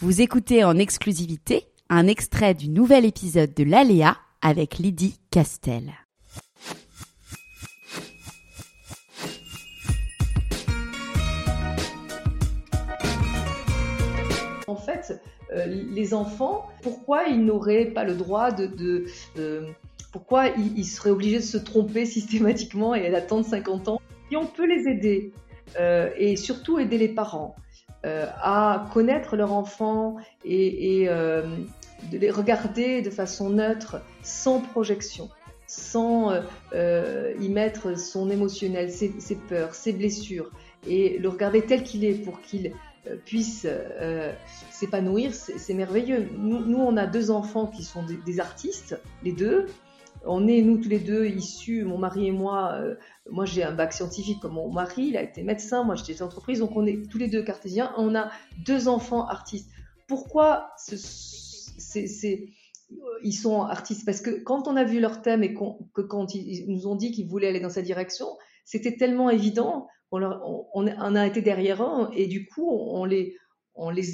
Vous 0.00 0.22
écoutez 0.22 0.64
en 0.64 0.78
exclusivité 0.78 1.66
un 1.90 2.06
extrait 2.06 2.54
du 2.54 2.70
nouvel 2.70 3.04
épisode 3.04 3.52
de 3.52 3.64
l'Aléa 3.64 4.16
avec 4.40 4.78
Lydie 4.78 5.20
Castel. 5.30 5.92
En 14.66 14.76
fait, 14.76 15.20
euh, 15.52 15.66
les 15.66 16.14
enfants, 16.14 16.68
pourquoi 16.82 17.24
ils 17.24 17.44
n'auraient 17.44 17.86
pas 17.86 18.04
le 18.04 18.14
droit 18.14 18.50
de... 18.52 18.66
de- 18.66 19.66
pourquoi 20.12 20.48
ils, 20.48 20.84
seraient 20.84 21.10
obligés 21.10 21.36
de 21.36 21.44
se 21.44 21.56
tromper 21.56 22.04
systématiquement 22.04 22.94
et 22.96 23.10
d'attendre 23.10 23.44
50 23.44 23.88
ans? 23.88 24.00
Et 24.32 24.36
on 24.36 24.46
peut 24.46 24.66
les 24.66 24.88
aider, 24.88 25.32
euh, 25.78 26.10
et 26.16 26.34
surtout 26.34 26.80
aider 26.80 26.98
les 26.98 27.08
parents 27.08 27.54
euh, 27.56 27.69
à 28.04 28.86
connaître 28.92 29.36
leur 29.36 29.52
enfant 29.52 30.16
et, 30.44 31.02
et, 31.02 31.08
euh, 31.08 31.42
de 32.10 32.18
les 32.18 32.30
regarder 32.30 33.02
de 33.02 33.10
façon 33.10 33.50
neutre, 33.50 34.00
sans 34.22 34.60
projection, 34.60 35.28
sans 35.66 36.30
euh, 36.30 36.40
euh, 36.72 37.34
y 37.40 37.48
mettre 37.48 37.98
son 37.98 38.30
émotionnel, 38.30 38.90
ses, 38.90 39.12
ses 39.20 39.36
peurs, 39.36 39.74
ses 39.74 39.92
blessures, 39.92 40.50
et 40.88 41.18
le 41.18 41.28
regarder 41.28 41.62
tel 41.62 41.82
qu'il 41.82 42.04
est 42.04 42.14
pour 42.14 42.40
qu'il 42.40 42.72
euh, 43.06 43.16
puisse 43.24 43.66
euh, 43.66 44.32
s'épanouir, 44.70 45.34
c'est 45.34 45.58
c'est 45.58 45.74
merveilleux. 45.74 46.28
Nous, 46.38 46.60
nous, 46.64 46.78
on 46.78 46.96
a 46.96 47.06
deux 47.06 47.30
enfants 47.30 47.66
qui 47.66 47.84
sont 47.84 48.02
des, 48.02 48.16
des 48.16 48.40
artistes, 48.40 48.98
les 49.22 49.32
deux. 49.32 49.66
On 50.24 50.46
est, 50.48 50.62
nous, 50.62 50.78
tous 50.78 50.88
les 50.88 50.98
deux, 50.98 51.26
issus, 51.26 51.84
mon 51.84 51.98
mari 51.98 52.26
et 52.26 52.32
moi, 52.32 52.72
euh, 52.74 52.94
moi 53.30 53.46
j'ai 53.46 53.62
un 53.62 53.72
bac 53.72 53.92
scientifique 53.92 54.40
comme 54.40 54.52
mon 54.52 54.70
mari, 54.70 55.06
il 55.08 55.16
a 55.16 55.22
été 55.22 55.42
médecin, 55.42 55.82
moi 55.82 55.94
j'étais 55.94 56.20
entreprise, 56.22 56.58
donc 56.58 56.76
on 56.76 56.86
est 56.86 57.08
tous 57.10 57.18
les 57.18 57.28
deux 57.28 57.42
cartésiens, 57.42 57.92
on 57.96 58.14
a 58.14 58.30
deux 58.66 58.88
enfants 58.88 59.26
artistes. 59.26 59.70
Pourquoi 60.08 60.70
ce- 60.76 60.96
ils 63.22 63.32
sont 63.32 63.62
artistes? 63.62 64.04
Parce 64.04 64.20
que 64.20 64.42
quand 64.42 64.68
on 64.68 64.76
a 64.76 64.84
vu 64.84 65.00
leur 65.00 65.22
thème 65.22 65.42
et 65.42 65.54
que 65.54 66.02
quand 66.02 66.34
ils 66.34 66.66
nous 66.68 66.86
ont 66.86 66.96
dit 66.96 67.12
qu'ils 67.12 67.28
voulaient 67.28 67.48
aller 67.48 67.60
dans 67.60 67.70
cette 67.70 67.86
direction, 67.86 68.26
c'était 68.64 68.96
tellement 68.96 69.30
évident, 69.30 69.86
on, 70.12 71.14
a 71.16 71.26
été 71.26 71.40
derrière 71.40 71.82
eux 71.82 72.08
et 72.14 72.26
du 72.26 72.46
coup 72.48 72.68
on 72.68 73.04
les, 73.04 73.36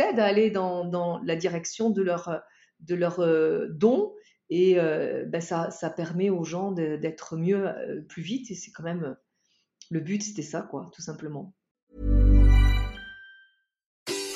aide 0.00 0.18
à 0.18 0.24
aller 0.24 0.50
dans, 0.50 1.20
la 1.24 1.36
direction 1.36 1.90
de 1.90 2.02
leur, 2.02 2.42
de 2.80 2.94
leur 2.94 3.20
euh, 3.20 3.68
don 3.70 4.12
et 4.52 4.78
euh, 4.78 5.24
ben 5.26 5.40
ça, 5.40 5.70
ça 5.70 5.88
permet 5.88 6.28
aux 6.28 6.44
gens 6.44 6.72
d'être 6.72 7.36
mieux 7.36 7.66
euh, 7.66 8.02
plus 8.06 8.20
vite 8.20 8.50
et 8.50 8.54
c'est 8.54 8.70
quand 8.70 8.82
même 8.82 9.16
le 9.90 10.00
but 10.00 10.22
c'était 10.22 10.42
ça 10.42 10.60
quoi 10.60 10.90
tout 10.94 11.00
simplement. 11.00 11.54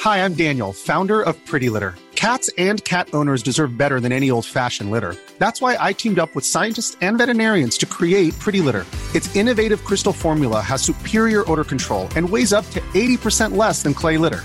Hi, 0.06 0.18
I'm 0.24 0.34
Daniel, 0.34 0.72
founder 0.72 1.20
of 1.20 1.36
Pretty 1.44 1.68
Litter. 1.68 1.94
Cats 2.14 2.48
and 2.56 2.82
cat 2.84 3.08
owners 3.12 3.42
deserve 3.42 3.76
better 3.76 4.00
than 4.00 4.10
any 4.10 4.30
old 4.30 4.46
fashioned 4.46 4.90
litter. 4.90 5.16
That's 5.38 5.60
why 5.60 5.76
I 5.78 5.92
teamed 5.92 6.18
up 6.18 6.34
with 6.34 6.46
scientists 6.46 6.96
and 7.02 7.18
veterinarians 7.18 7.76
to 7.78 7.86
create 7.86 8.38
Pretty 8.38 8.60
Litter. 8.60 8.86
Its 9.14 9.34
innovative 9.36 9.84
crystal 9.84 10.14
formula 10.14 10.62
has 10.62 10.80
superior 10.80 11.44
odor 11.50 11.64
control 11.64 12.08
and 12.16 12.30
weighs 12.30 12.54
up 12.54 12.64
to 12.70 12.80
80% 12.94 13.54
less 13.54 13.82
than 13.82 13.92
clay 13.92 14.16
litter. 14.16 14.44